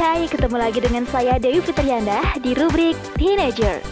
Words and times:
hai, 0.00 0.24
ketemu 0.32 0.56
lagi 0.56 0.80
dengan 0.80 1.04
saya 1.12 1.36
Dewi 1.36 1.60
Fitriana 1.60 2.32
di 2.40 2.56
rubrik 2.56 2.96
Teenager. 3.20 3.84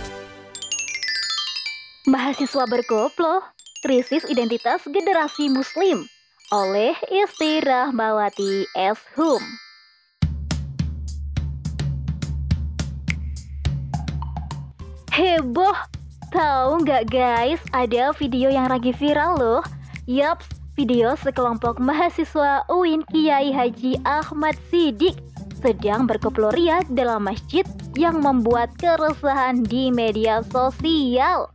Mahasiswa 2.08 2.64
berkoplo, 2.64 3.44
krisis 3.84 4.24
identitas 4.24 4.88
generasi 4.88 5.52
muslim 5.52 6.08
oleh 6.48 6.96
Isti 7.12 7.60
Rahmawati 7.60 8.64
S. 8.72 8.96
Hum. 9.20 9.44
Heboh, 15.12 15.76
tahu 16.32 16.88
nggak 16.88 17.04
guys, 17.12 17.60
ada 17.76 18.16
video 18.16 18.48
yang 18.48 18.72
lagi 18.72 18.96
viral 18.96 19.36
loh. 19.36 19.62
Yaps, 20.08 20.48
video 20.72 21.12
sekelompok 21.20 21.76
mahasiswa 21.76 22.64
UIN 22.72 23.04
Kiai 23.12 23.52
Haji 23.52 24.00
Ahmad 24.08 24.56
Sidik 24.72 25.27
sedang 25.58 26.06
berkoplo 26.06 26.54
riak 26.54 26.86
dalam 26.94 27.26
masjid 27.26 27.66
yang 27.98 28.22
membuat 28.22 28.70
keresahan 28.78 29.66
di 29.66 29.90
media 29.90 30.40
sosial. 30.48 31.50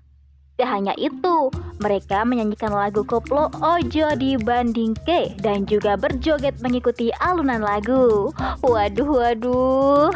Tak 0.53 0.69
hanya 0.69 0.93
itu, 1.01 1.49
mereka 1.81 2.21
menyanyikan 2.21 2.69
lagu 2.69 3.01
koplo 3.01 3.49
Ojo 3.57 4.07
dibanding 4.13 4.93
ke 5.01 5.33
dan 5.41 5.65
juga 5.65 5.97
berjoget 5.97 6.61
mengikuti 6.61 7.09
alunan 7.17 7.65
lagu. 7.65 8.29
Waduh, 8.61 9.09
waduh. 9.09 10.13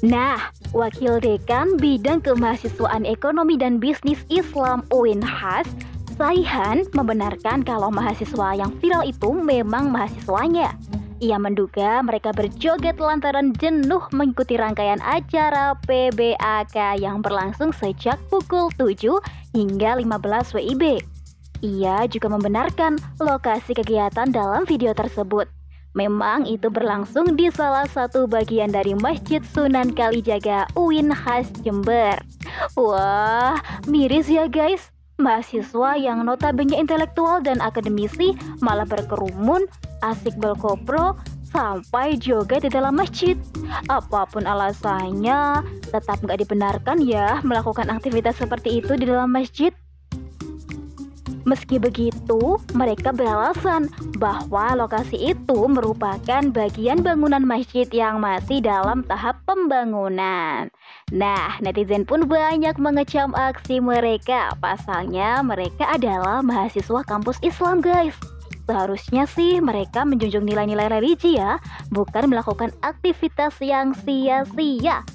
Nah, 0.00 0.40
Wakil 0.72 1.20
Dekan 1.20 1.76
Bidang 1.76 2.24
Kemahasiswaan 2.24 3.04
Ekonomi 3.04 3.60
dan 3.60 3.76
Bisnis 3.76 4.24
Islam 4.32 4.88
UIN 4.88 5.20
Has, 5.20 5.68
Saihan 6.16 6.88
membenarkan 6.96 7.60
kalau 7.60 7.92
mahasiswa 7.92 8.56
yang 8.56 8.72
viral 8.80 9.04
itu 9.04 9.36
memang 9.36 9.92
mahasiswanya. 9.92 10.72
Ia 11.16 11.40
menduga 11.40 12.04
mereka 12.04 12.28
berjoget 12.36 13.00
lantaran 13.00 13.56
jenuh 13.56 14.04
mengikuti 14.12 14.60
rangkaian 14.60 15.00
acara 15.00 15.72
PBAK 15.88 17.00
yang 17.00 17.24
berlangsung 17.24 17.72
sejak 17.72 18.20
pukul 18.28 18.68
7 18.76 19.16
hingga 19.56 19.96
15 19.96 20.52
WIB. 20.60 21.00
Ia 21.64 22.04
juga 22.12 22.28
membenarkan 22.28 23.00
lokasi 23.16 23.72
kegiatan 23.72 24.28
dalam 24.28 24.68
video 24.68 24.92
tersebut. 24.92 25.48
Memang 25.96 26.44
itu 26.44 26.68
berlangsung 26.68 27.32
di 27.32 27.48
salah 27.48 27.88
satu 27.88 28.28
bagian 28.28 28.68
dari 28.68 28.92
Masjid 28.92 29.40
Sunan 29.40 29.96
Kalijaga 29.96 30.68
UIN 30.76 31.08
khas 31.08 31.48
Jember. 31.64 32.20
Wah, 32.76 33.56
miris 33.88 34.28
ya 34.28 34.44
guys. 34.52 34.92
Mahasiswa 35.16 35.96
yang 35.96 36.28
notabene 36.28 36.76
intelektual 36.76 37.40
dan 37.40 37.64
akademisi 37.64 38.36
malah 38.60 38.84
berkerumun, 38.84 39.64
asik 40.02 40.36
berkopro, 40.36 41.16
sampai 41.56 42.20
joget 42.20 42.66
di 42.66 42.70
dalam 42.70 42.98
masjid. 42.98 43.38
Apa 43.88 44.28
pun 44.28 44.44
alasannya, 44.44 45.64
tetap 45.88 46.20
nggak 46.20 46.44
dibenarkan 46.44 47.00
ya 47.00 47.40
melakukan 47.40 47.88
aktivitas 47.88 48.36
seperti 48.36 48.84
itu 48.84 48.92
di 48.98 49.08
dalam 49.08 49.32
masjid. 49.32 49.72
Meski 51.46 51.78
begitu, 51.78 52.58
mereka 52.74 53.14
beralasan 53.14 53.86
bahwa 54.18 54.74
lokasi 54.74 55.30
itu 55.30 55.70
merupakan 55.70 56.42
bagian 56.50 57.06
bangunan 57.06 57.38
masjid 57.38 57.86
yang 57.94 58.18
masih 58.18 58.58
dalam 58.58 59.06
tahap 59.06 59.38
pembangunan. 59.46 60.66
Nah, 61.14 61.54
netizen 61.62 62.02
pun 62.02 62.26
banyak 62.26 62.74
mengecam 62.82 63.30
aksi 63.30 63.78
mereka. 63.78 64.58
Pasalnya, 64.58 65.38
mereka 65.46 65.86
adalah 65.86 66.42
mahasiswa 66.42 67.06
kampus 67.06 67.38
Islam, 67.46 67.78
guys. 67.78 68.18
Seharusnya 68.66 69.30
sih 69.30 69.62
mereka 69.62 70.02
menjunjung 70.02 70.42
nilai-nilai 70.42 70.90
religi 70.90 71.38
ya, 71.38 71.62
bukan 71.94 72.26
melakukan 72.26 72.74
aktivitas 72.82 73.54
yang 73.62 73.94
sia-sia. 73.94 75.06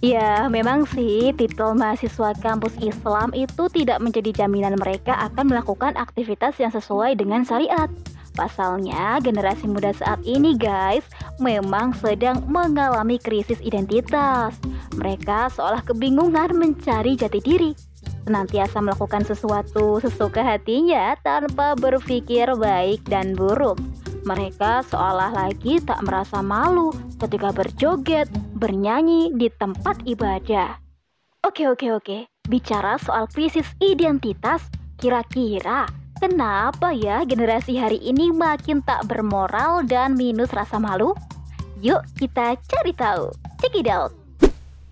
Ya, 0.00 0.48
memang 0.48 0.88
sih 0.88 1.30
titel 1.36 1.76
mahasiswa 1.76 2.32
kampus 2.40 2.72
Islam 2.80 3.36
itu 3.36 3.68
tidak 3.68 4.00
menjadi 4.00 4.44
jaminan 4.44 4.80
mereka 4.80 5.12
akan 5.30 5.52
melakukan 5.52 5.92
aktivitas 5.94 6.56
yang 6.56 6.72
sesuai 6.72 7.20
dengan 7.20 7.44
syariat. 7.44 7.86
Pasalnya, 8.32 9.20
generasi 9.20 9.68
muda 9.68 9.92
saat 9.92 10.24
ini 10.24 10.56
guys 10.56 11.04
memang 11.36 11.92
sedang 11.92 12.40
mengalami 12.48 13.20
krisis 13.20 13.60
identitas. 13.60 14.56
Mereka 14.96 15.52
seolah 15.52 15.84
kebingungan 15.84 16.56
mencari 16.56 17.20
jati 17.20 17.44
diri. 17.44 17.89
Senantiasa 18.28 18.84
melakukan 18.84 19.24
sesuatu 19.24 19.98
sesuka 20.02 20.44
hatinya 20.44 21.16
tanpa 21.24 21.72
berpikir 21.78 22.52
baik 22.56 23.00
dan 23.08 23.32
buruk. 23.32 23.80
Mereka 24.28 24.84
seolah 24.92 25.32
lagi 25.32 25.80
tak 25.80 26.04
merasa 26.04 26.44
malu 26.44 26.92
ketika 27.16 27.50
berjoget, 27.56 28.28
bernyanyi 28.56 29.32
di 29.32 29.48
tempat 29.48 30.04
ibadah. 30.04 30.76
Oke, 31.40 31.64
oke, 31.72 31.88
oke. 31.96 32.28
Bicara 32.44 33.00
soal 33.00 33.24
krisis 33.32 33.64
identitas, 33.80 34.60
kira-kira 35.00 35.88
kenapa 36.20 36.92
ya 36.92 37.24
generasi 37.24 37.80
hari 37.80 37.96
ini 38.04 38.28
makin 38.28 38.84
tak 38.84 39.08
bermoral 39.08 39.80
dan 39.88 40.20
minus 40.20 40.52
rasa 40.52 40.76
malu? 40.76 41.16
Yuk 41.80 42.04
kita 42.20 42.60
cari 42.60 42.92
tahu. 42.92 43.32
Check 43.64 43.72
it 43.80 43.88
out. 43.88 44.12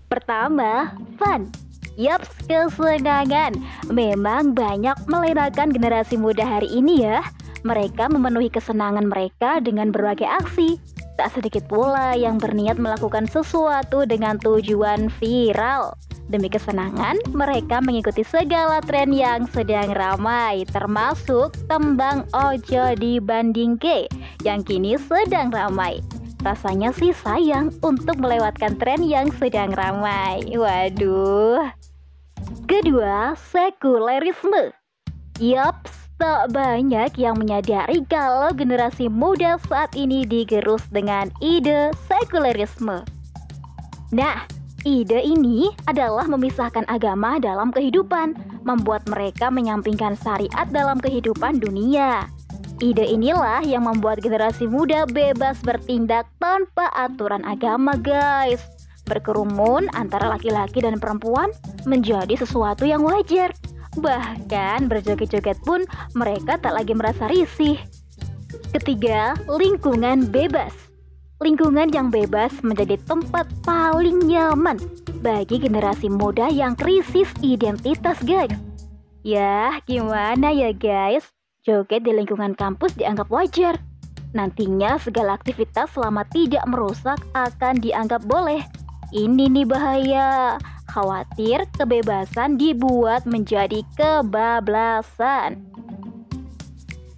Pertama, 0.09 0.97
fun. 1.21 1.68
Yaps, 1.95 2.29
kesenangan. 2.45 3.57
Memang 3.89 4.53
banyak 4.53 4.97
melenakan 5.09 5.73
generasi 5.73 6.19
muda 6.19 6.45
hari 6.45 6.69
ini 6.69 7.07
ya. 7.07 7.23
Mereka 7.65 8.11
memenuhi 8.11 8.51
kesenangan 8.51 9.07
mereka 9.07 9.63
dengan 9.63 9.89
berbagai 9.89 10.27
aksi. 10.27 10.77
Tak 11.19 11.35
sedikit 11.35 11.67
pula 11.67 12.15
yang 12.15 12.39
berniat 12.39 12.79
melakukan 12.79 13.27
sesuatu 13.27 14.07
dengan 14.07 14.39
tujuan 14.39 15.11
viral. 15.19 15.97
Demi 16.29 16.45
kesenangan, 16.45 17.17
mereka 17.33 17.81
mengikuti 17.81 18.21
segala 18.21 18.85
tren 18.85 19.09
yang 19.09 19.49
sedang 19.49 19.89
ramai, 19.97 20.61
termasuk 20.69 21.57
tembang 21.65 22.29
ojo 22.37 22.93
dibanding 22.93 23.81
ke 23.81 24.05
yang 24.45 24.61
kini 24.61 24.93
sedang 24.95 25.49
ramai. 25.49 25.97
Rasanya 26.39 26.95
sih 26.95 27.11
sayang 27.11 27.75
untuk 27.83 28.19
melewatkan 28.19 28.79
tren 28.79 29.03
yang 29.03 29.27
sedang 29.35 29.75
ramai. 29.75 30.43
Waduh. 30.55 31.67
Kedua, 32.65 33.35
sekulerisme. 33.35 34.71
Yaps, 35.39 35.99
Tak 36.19 36.51
banyak 36.51 37.15
yang 37.15 37.39
menyadari 37.39 38.03
kalau 38.11 38.51
generasi 38.51 39.07
muda 39.07 39.55
saat 39.71 39.95
ini 39.95 40.27
digerus 40.27 40.83
dengan 40.91 41.31
ide 41.39 41.95
sekulerisme. 42.11 43.07
Nah, 44.11 44.43
ide 44.83 45.23
ini 45.23 45.71
adalah 45.87 46.27
memisahkan 46.27 46.83
agama 46.91 47.39
dalam 47.39 47.71
kehidupan, 47.71 48.35
membuat 48.67 49.07
mereka 49.07 49.47
menyampingkan 49.47 50.19
syariat 50.19 50.67
dalam 50.67 50.99
kehidupan 50.99 51.63
dunia. 51.63 52.27
Ide 52.79 53.03
inilah 53.03 53.59
yang 53.67 53.85
membuat 53.85 54.23
generasi 54.23 54.63
muda 54.63 55.03
bebas 55.03 55.59
bertindak 55.59 56.31
tanpa 56.39 56.87
aturan 56.95 57.43
agama, 57.43 57.99
guys. 57.99 58.63
Berkerumun 59.03 59.91
antara 59.91 60.31
laki-laki 60.31 60.79
dan 60.79 60.95
perempuan 60.95 61.51
menjadi 61.83 62.39
sesuatu 62.39 62.87
yang 62.87 63.03
wajar 63.03 63.51
Bahkan 63.97 64.85
berjoget-joget 64.85 65.57
pun 65.65 65.81
mereka 66.13 66.61
tak 66.61 66.77
lagi 66.77 66.93
merasa 66.93 67.25
risih. 67.25 67.79
Ketiga, 68.69 69.33
lingkungan 69.49 70.29
bebas. 70.29 70.71
Lingkungan 71.39 71.89
yang 71.95 72.11
bebas 72.11 72.51
menjadi 72.61 72.99
tempat 73.07 73.47
paling 73.63 74.27
nyaman 74.27 74.77
bagi 75.23 75.57
generasi 75.57 76.11
muda 76.11 76.51
yang 76.51 76.75
krisis 76.75 77.31
identitas, 77.41 78.19
guys. 78.21 78.51
Ya, 79.23 79.79
gimana 79.87 80.51
ya, 80.51 80.75
guys? 80.75 81.38
Joget 81.69 82.01
di 82.01 82.17
lingkungan 82.17 82.57
kampus 82.57 82.97
dianggap 82.97 83.29
wajar. 83.29 83.77
Nantinya 84.33 84.97
segala 84.97 85.37
aktivitas 85.37 85.93
selama 85.93 86.25
tidak 86.33 86.65
merusak 86.65 87.21
akan 87.37 87.77
dianggap 87.77 88.25
boleh. 88.25 88.65
Ini 89.13 89.53
nih 89.53 89.69
bahaya 89.69 90.57
khawatir 90.89 91.69
kebebasan 91.77 92.57
dibuat 92.57 93.29
menjadi 93.29 93.85
kebablasan. 93.93 95.61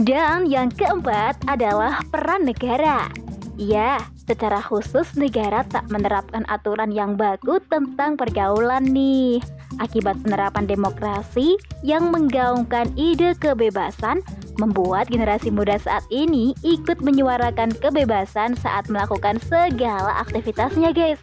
Dan 0.04 0.52
yang 0.52 0.68
keempat 0.68 1.40
adalah 1.48 2.04
peran 2.12 2.44
negara. 2.44 3.08
Ya, 3.56 4.04
secara 4.28 4.60
khusus 4.60 5.16
negara 5.16 5.64
tak 5.64 5.88
menerapkan 5.88 6.44
aturan 6.52 6.92
yang 6.92 7.16
baku 7.16 7.64
tentang 7.72 8.20
pergaulan 8.20 8.84
nih. 8.84 9.40
Akibat 9.80 10.20
penerapan 10.26 10.68
demokrasi 10.68 11.56
yang 11.86 12.12
menggaungkan 12.12 12.92
ide 13.00 13.38
kebebasan, 13.40 14.20
membuat 14.60 15.08
generasi 15.08 15.54
muda 15.54 15.78
saat 15.80 16.04
ini 16.10 16.58
ikut 16.66 17.00
menyuarakan 17.00 17.72
kebebasan 17.78 18.58
saat 18.58 18.90
melakukan 18.92 19.40
segala 19.44 20.24
aktivitasnya 20.24 20.92
guys. 20.92 21.22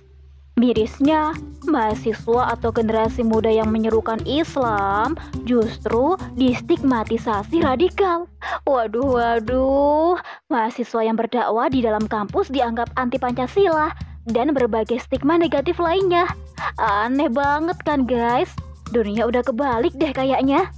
Mirisnya, 0.59 1.39
mahasiswa 1.71 2.51
atau 2.51 2.75
generasi 2.75 3.23
muda 3.23 3.47
yang 3.47 3.71
menyerukan 3.71 4.19
Islam 4.27 5.15
justru 5.47 6.19
distigmatisasi 6.35 7.63
radikal. 7.63 8.27
Waduh, 8.67 9.07
waduh, 9.07 10.19
mahasiswa 10.51 11.07
yang 11.07 11.15
berdakwah 11.15 11.71
di 11.71 11.87
dalam 11.87 12.11
kampus 12.11 12.51
dianggap 12.51 12.91
anti 12.99 13.23
Pancasila 13.23 13.95
dan 14.27 14.51
berbagai 14.51 14.99
stigma 14.99 15.39
negatif 15.39 15.79
lainnya. 15.79 16.27
Aneh 16.83 17.31
banget 17.31 17.79
kan 17.87 18.03
guys? 18.03 18.51
Dunia 18.91 19.31
udah 19.31 19.47
kebalik 19.47 19.95
deh 19.95 20.11
kayaknya. 20.11 20.75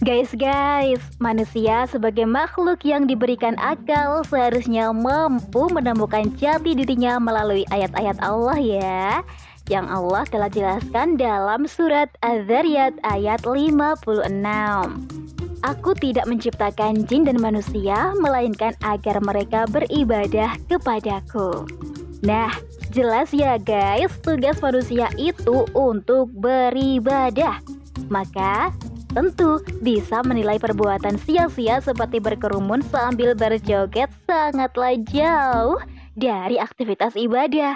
Guys, 0.00 0.32
guys, 0.32 0.96
manusia 1.20 1.84
sebagai 1.84 2.24
makhluk 2.24 2.88
yang 2.88 3.04
diberikan 3.04 3.52
akal 3.60 4.24
seharusnya 4.24 4.96
mampu 4.96 5.68
menemukan 5.68 6.32
jati 6.40 6.72
dirinya 6.72 7.20
melalui 7.20 7.68
ayat-ayat 7.68 8.16
Allah 8.24 8.56
ya. 8.56 9.20
Yang 9.68 9.86
Allah 9.92 10.24
telah 10.32 10.48
jelaskan 10.48 11.20
dalam 11.20 11.68
surat 11.68 12.08
Az-Zariyat 12.24 12.96
ayat 13.04 13.44
56. 13.44 14.24
Aku 15.68 15.90
tidak 16.00 16.24
menciptakan 16.24 17.04
jin 17.04 17.28
dan 17.28 17.36
manusia, 17.36 18.16
melainkan 18.24 18.72
agar 18.80 19.20
mereka 19.20 19.68
beribadah 19.68 20.56
kepadaku. 20.72 21.68
Nah, 22.24 22.48
jelas 22.88 23.36
ya 23.36 23.60
guys, 23.60 24.16
tugas 24.24 24.64
manusia 24.64 25.12
itu 25.20 25.68
untuk 25.76 26.32
beribadah. 26.32 27.60
Maka, 28.08 28.72
Tentu 29.10 29.58
bisa 29.82 30.22
menilai 30.22 30.62
perbuatan 30.62 31.18
sia-sia 31.26 31.82
seperti 31.82 32.22
berkerumun 32.22 32.78
sambil 32.94 33.34
berjoget 33.34 34.06
sangatlah 34.30 34.94
jauh 35.10 35.82
dari 36.14 36.62
aktivitas 36.62 37.18
ibadah. 37.18 37.74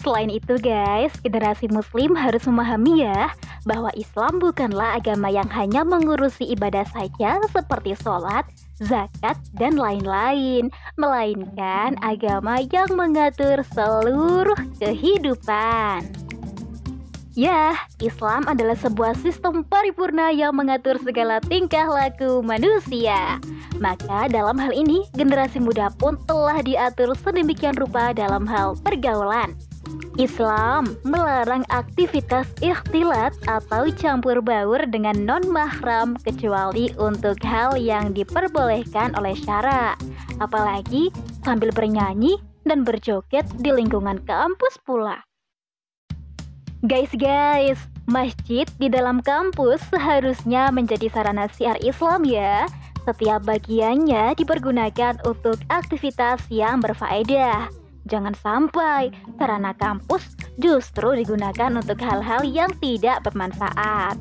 Selain 0.00 0.32
itu 0.32 0.56
guys, 0.62 1.12
generasi 1.20 1.68
muslim 1.68 2.16
harus 2.16 2.46
memahami 2.48 3.04
ya 3.04 3.28
bahwa 3.68 3.92
Islam 3.92 4.40
bukanlah 4.40 4.96
agama 4.96 5.28
yang 5.28 5.44
hanya 5.52 5.84
mengurusi 5.84 6.48
ibadah 6.56 6.88
saja 6.88 7.36
seperti 7.52 7.92
sholat, 8.00 8.48
zakat, 8.80 9.36
dan 9.60 9.76
lain-lain, 9.76 10.72
melainkan 10.96 12.00
agama 12.00 12.64
yang 12.72 12.88
mengatur 12.96 13.60
seluruh 13.76 14.56
kehidupan. 14.80 16.19
Ya, 17.38 17.78
Islam 18.02 18.42
adalah 18.50 18.74
sebuah 18.74 19.14
sistem 19.22 19.62
paripurna 19.62 20.34
yang 20.34 20.50
mengatur 20.58 20.98
segala 20.98 21.38
tingkah 21.38 21.86
laku 21.86 22.42
manusia. 22.42 23.38
Maka 23.78 24.26
dalam 24.26 24.58
hal 24.58 24.74
ini, 24.74 25.06
generasi 25.14 25.62
muda 25.62 25.94
pun 25.94 26.18
telah 26.26 26.58
diatur 26.58 27.14
sedemikian 27.14 27.78
rupa 27.78 28.10
dalam 28.10 28.50
hal 28.50 28.74
pergaulan. 28.82 29.54
Islam 30.18 30.98
melarang 31.06 31.62
aktivitas 31.70 32.50
ikhtilat 32.58 33.30
atau 33.46 33.86
campur 33.94 34.42
baur 34.42 34.82
dengan 34.90 35.14
non-mahram 35.22 36.18
kecuali 36.26 36.90
untuk 36.98 37.38
hal 37.46 37.78
yang 37.78 38.10
diperbolehkan 38.10 39.14
oleh 39.14 39.38
syara. 39.38 39.94
Apalagi 40.42 41.14
sambil 41.46 41.70
bernyanyi 41.70 42.42
dan 42.66 42.82
berjoget 42.82 43.46
di 43.62 43.70
lingkungan 43.70 44.18
kampus 44.26 44.82
pula. 44.82 45.29
Guys, 46.80 47.12
guys, 47.12 47.76
masjid 48.08 48.64
di 48.80 48.88
dalam 48.88 49.20
kampus 49.20 49.84
seharusnya 49.92 50.72
menjadi 50.72 51.12
sarana 51.12 51.44
siar 51.52 51.76
Islam 51.84 52.24
ya. 52.24 52.64
Setiap 53.04 53.44
bagiannya 53.44 54.32
dipergunakan 54.32 55.20
untuk 55.28 55.60
aktivitas 55.68 56.40
yang 56.48 56.80
berfaedah. 56.80 57.68
Jangan 58.08 58.32
sampai 58.32 59.12
sarana 59.36 59.76
kampus 59.76 60.24
justru 60.56 61.20
digunakan 61.20 61.68
untuk 61.76 62.00
hal-hal 62.00 62.48
yang 62.48 62.72
tidak 62.80 63.28
bermanfaat. 63.28 64.16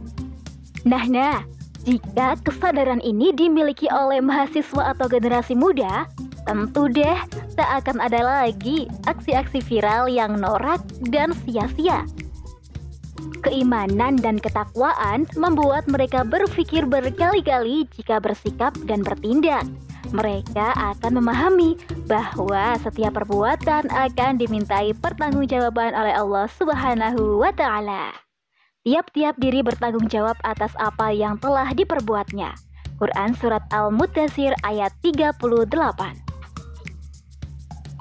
Nah, 0.83 1.07
nah, 1.07 1.39
jika 1.87 2.35
kesadaran 2.43 2.99
ini 2.99 3.31
dimiliki 3.31 3.87
oleh 3.87 4.19
mahasiswa 4.19 4.91
atau 4.91 5.07
generasi 5.07 5.55
muda, 5.55 6.11
tentu 6.43 6.91
deh 6.91 7.23
tak 7.55 7.87
akan 7.87 8.03
ada 8.03 8.19
lagi 8.19 8.91
aksi-aksi 9.07 9.63
viral 9.63 10.11
yang 10.11 10.35
norak 10.35 10.83
dan 11.07 11.31
sia-sia. 11.47 12.03
Keimanan 13.39 14.19
dan 14.19 14.35
ketakwaan 14.35 15.23
membuat 15.39 15.87
mereka 15.87 16.27
berpikir 16.27 16.83
berkali-kali 16.83 17.87
jika 17.95 18.19
bersikap 18.19 18.75
dan 18.83 18.99
bertindak. 18.99 19.63
Mereka 20.09 20.73
akan 20.95 21.21
memahami 21.21 21.77
bahwa 22.09 22.75
setiap 22.81 23.15
perbuatan 23.21 23.87
akan 23.93 24.31
dimintai 24.41 24.91
pertanggungjawaban 24.97 25.93
oleh 25.93 26.13
Allah 26.17 26.49
Subhanahu 26.49 27.39
wa 27.39 27.53
taala. 27.53 28.11
Tiap-tiap 28.87 29.37
diri 29.37 29.61
bertanggung 29.61 30.09
jawab 30.09 30.39
atas 30.41 30.73
apa 30.79 31.13
yang 31.13 31.37
telah 31.37 31.69
diperbuatnya. 31.75 32.55
Quran 32.99 33.31
Surat 33.37 33.63
Al-Mutasir 33.71 34.51
ayat 34.67 34.91
38 35.05 35.39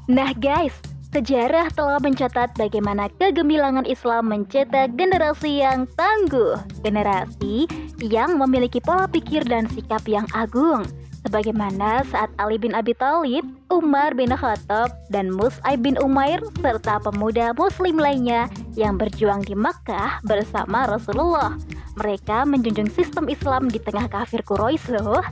Nah 0.08 0.32
guys, 0.32 0.72
Sejarah 1.08 1.72
telah 1.72 1.96
mencatat 2.04 2.52
bagaimana 2.60 3.08
kegemilangan 3.16 3.88
Islam 3.88 4.28
mencetak 4.28 4.92
generasi 4.92 5.64
yang 5.64 5.88
tangguh, 5.96 6.60
generasi 6.84 7.64
yang 8.04 8.36
memiliki 8.36 8.76
pola 8.84 9.08
pikir 9.08 9.40
dan 9.48 9.64
sikap 9.72 10.04
yang 10.04 10.28
agung. 10.36 10.84
Sebagaimana 11.24 12.04
saat 12.12 12.28
Ali 12.36 12.60
bin 12.60 12.76
Abi 12.76 12.92
Thalib, 12.92 13.40
Umar 13.72 14.12
bin 14.20 14.36
Khattab, 14.36 14.92
dan 15.08 15.32
Mus'aib 15.32 15.80
bin 15.80 15.96
Umair 15.96 16.44
serta 16.60 17.00
pemuda 17.00 17.56
muslim 17.56 17.96
lainnya 17.96 18.44
yang 18.76 19.00
berjuang 19.00 19.40
di 19.48 19.56
Makkah 19.56 20.20
bersama 20.28 20.92
Rasulullah. 20.92 21.56
Mereka 21.96 22.44
menjunjung 22.44 22.92
sistem 22.92 23.32
Islam 23.32 23.72
di 23.72 23.80
tengah 23.80 24.12
kafir 24.12 24.44
Quraisy 24.44 25.00
loh. 25.00 25.24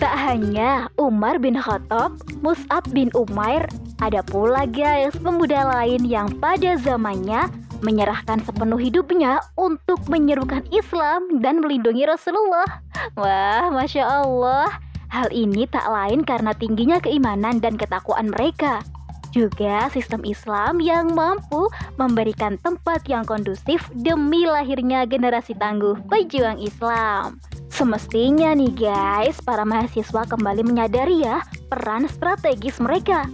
Tak 0.00 0.16
hanya 0.16 0.88
Umar 0.96 1.36
bin 1.36 1.60
Khattab, 1.60 2.16
Mus'ab 2.40 2.88
bin 2.90 3.12
Umair, 3.12 3.68
ada 4.00 4.24
pula 4.24 4.64
guys 4.64 5.12
pemuda 5.20 5.68
lain 5.68 6.08
yang 6.08 6.32
pada 6.40 6.80
zamannya 6.80 7.52
menyerahkan 7.84 8.40
sepenuh 8.44 8.80
hidupnya 8.80 9.40
untuk 9.56 10.00
menyerukan 10.08 10.64
Islam 10.72 11.40
dan 11.40 11.60
melindungi 11.60 12.04
Rasulullah. 12.08 12.80
Wah, 13.16 13.68
Masya 13.72 14.04
Allah. 14.04 14.68
Hal 15.10 15.28
ini 15.34 15.66
tak 15.66 15.84
lain 15.84 16.22
karena 16.22 16.56
tingginya 16.56 16.96
keimanan 17.02 17.58
dan 17.58 17.74
ketakwaan 17.74 18.30
mereka. 18.30 18.84
Juga 19.30 19.86
sistem 19.94 20.26
Islam 20.26 20.82
yang 20.82 21.14
mampu 21.14 21.70
memberikan 21.98 22.58
tempat 22.62 23.06
yang 23.06 23.22
kondusif 23.22 23.86
demi 23.94 24.42
lahirnya 24.46 25.06
generasi 25.06 25.54
tangguh 25.54 25.98
pejuang 26.10 26.58
Islam. 26.58 27.38
Semestinya 27.70 28.50
nih 28.56 28.74
guys, 28.74 29.38
para 29.44 29.62
mahasiswa 29.62 30.26
kembali 30.26 30.66
menyadari 30.66 31.22
ya 31.22 31.46
peran 31.70 32.10
strategis 32.10 32.82
mereka. 32.82 33.30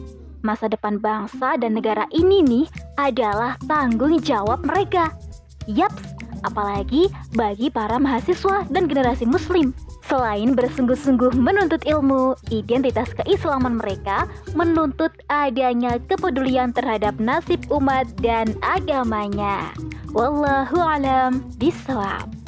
Masa 0.47 0.71
depan 0.71 1.03
bangsa 1.03 1.59
dan 1.59 1.75
negara 1.75 2.07
ini 2.15 2.39
nih 2.47 2.71
adalah 3.03 3.59
tanggung 3.67 4.23
jawab 4.23 4.63
mereka. 4.63 5.11
Yaps, 5.67 6.15
apalagi 6.47 7.11
bagi 7.35 7.67
para 7.67 7.99
mahasiswa 7.99 8.63
dan 8.71 8.87
generasi 8.87 9.27
muslim. 9.27 9.75
Selain 10.07 10.55
bersungguh-sungguh 10.55 11.35
menuntut 11.35 11.83
ilmu, 11.83 12.39
identitas 12.55 13.11
keislaman 13.19 13.83
mereka 13.83 14.31
menuntut 14.55 15.11
adanya 15.27 15.99
kepedulian 16.07 16.71
terhadap 16.71 17.19
nasib 17.19 17.59
umat 17.75 18.07
dan 18.23 18.55
agamanya. 18.63 19.75
Wallahu 20.15 20.79
alam 20.79 21.43
bisawab. 21.59 22.46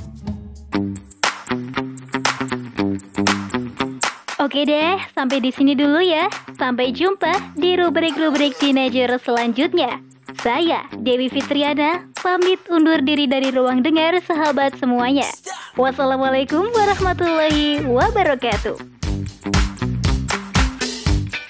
Oke 4.39 4.63
deh, 4.63 4.95
sampai 5.19 5.43
di 5.43 5.51
sini 5.51 5.75
dulu 5.75 5.99
ya. 5.99 6.31
Sampai 6.55 6.95
jumpa 6.95 7.59
di 7.59 7.75
rubrik-rubrik 7.75 8.55
teenager 8.55 9.19
selanjutnya. 9.19 9.99
Saya, 10.39 10.87
Dewi 10.95 11.27
Fitriana, 11.27 12.07
pamit 12.23 12.63
undur 12.71 13.03
diri 13.03 13.27
dari 13.27 13.51
ruang 13.51 13.83
dengar 13.83 14.15
sahabat 14.23 14.79
semuanya. 14.79 15.27
Wassalamualaikum 15.75 16.71
warahmatullahi 16.71 17.83
wabarakatuh. 17.83 18.98